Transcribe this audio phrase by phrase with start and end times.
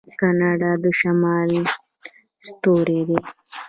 [0.19, 1.51] کاناډا د شمال
[2.47, 3.19] ستوری دی.